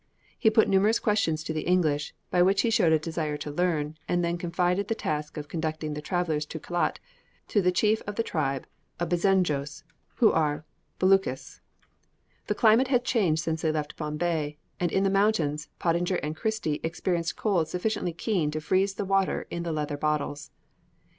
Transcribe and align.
He 0.39 0.49
put 0.49 0.67
numerous 0.67 0.97
questions 0.97 1.43
to 1.43 1.53
the 1.53 1.61
English, 1.61 2.15
by 2.31 2.41
which 2.41 2.63
he 2.63 2.71
showed 2.71 2.91
a 2.91 2.97
desire 2.97 3.37
to 3.37 3.51
learn, 3.51 3.97
and 4.07 4.25
then 4.25 4.35
confided 4.35 4.87
the 4.87 4.95
task 4.95 5.37
of 5.37 5.47
conducting 5.47 5.93
the 5.93 6.01
travellers 6.01 6.43
to 6.47 6.59
Kelat, 6.59 6.97
to 7.49 7.61
the 7.61 7.71
chief 7.71 8.01
of 8.07 8.15
the 8.15 8.23
tribe 8.23 8.65
of 8.99 9.09
Bezendjos, 9.09 9.83
who 10.15 10.31
are 10.31 10.65
Belutchis. 10.97 11.59
[Illustration: 11.61 11.67
Beluchistan 11.67 11.93
warriors. 11.93 12.09
(Fac 12.09 12.09
simile 12.09 12.09
of 12.09 12.09
early 12.09 12.17
engraving.)] 12.17 12.47
The 12.49 12.55
climate 12.55 12.87
had 12.87 13.05
changed 13.05 13.41
since 13.43 13.61
they 13.61 13.71
left 13.71 13.95
Bombay, 13.97 14.57
and 14.79 14.91
in 14.91 15.03
the 15.03 15.09
mountains, 15.11 15.69
Pottinger 15.77 16.15
and 16.23 16.35
Christie 16.35 16.79
experienced 16.81 17.35
cold 17.35 17.67
sufficiently 17.67 18.13
keen 18.13 18.49
to 18.49 18.59
freeze 18.59 18.95
the 18.95 19.05
water 19.05 19.45
in 19.51 19.61
the 19.61 19.71
leather 19.71 19.97
bottles. 19.97 20.49